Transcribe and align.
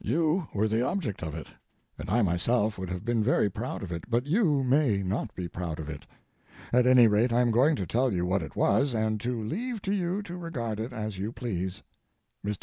You 0.00 0.46
were 0.54 0.68
the 0.68 0.86
object 0.86 1.20
of 1.20 1.34
it, 1.34 1.48
and 1.98 2.08
I 2.08 2.22
myself 2.22 2.78
would 2.78 2.90
have 2.90 3.04
been 3.04 3.24
very 3.24 3.50
proud 3.50 3.82
of 3.82 3.90
it, 3.90 4.04
but 4.08 4.24
you 4.24 4.62
may 4.62 4.98
not 4.98 5.34
be 5.34 5.48
proud 5.48 5.80
of 5.80 5.88
it. 5.88 6.06
At 6.72 6.86
any 6.86 7.08
rate, 7.08 7.32
I 7.32 7.40
am 7.40 7.50
going 7.50 7.74
to 7.74 7.88
tell 7.88 8.12
you 8.12 8.24
what 8.24 8.44
it 8.44 8.54
was, 8.54 8.94
and 8.94 9.18
to 9.22 9.42
leave 9.42 9.82
to 9.82 9.92
you 9.92 10.22
to 10.22 10.36
regard 10.36 10.78
it 10.78 10.92
as 10.92 11.18
you 11.18 11.32
please. 11.32 11.82
Mr. 12.46 12.58